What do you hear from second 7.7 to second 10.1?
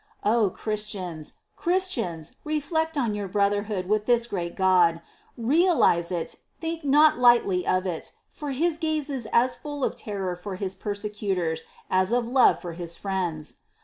it; for His gaze is as full of